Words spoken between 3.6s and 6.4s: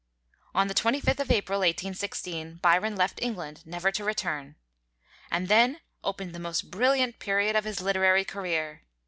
never to return. And then opened the